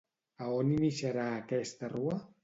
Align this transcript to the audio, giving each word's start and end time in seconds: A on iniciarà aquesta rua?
A 0.43 0.45
on 0.59 0.71
iniciarà 0.77 1.25
aquesta 1.33 1.91
rua? 1.93 2.17